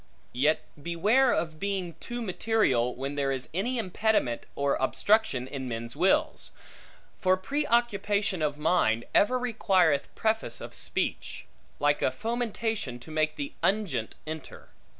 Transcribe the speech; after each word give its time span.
Yet 0.33 0.63
beware 0.81 1.31
of 1.31 1.59
being 1.59 1.93
too 1.99 2.23
material, 2.23 2.95
when 2.95 3.13
there 3.13 3.31
is 3.31 3.49
any 3.53 3.77
impediment 3.77 4.47
or 4.55 4.73
obstruction 4.77 5.47
in 5.47 5.67
men's 5.67 5.95
wills; 5.95 6.49
for 7.19 7.37
pre 7.37 7.67
occupation 7.67 8.41
of 8.41 8.57
mind 8.57 9.05
ever 9.13 9.37
requireth 9.37 10.07
preface 10.15 10.59
of 10.59 10.73
speech; 10.73 11.45
like 11.79 12.01
a 12.01 12.09
fomentation 12.09 12.97
to 12.97 13.11
make 13.11 13.35
the 13.35 13.53
unguent 13.61 14.15
enter. 14.25 14.69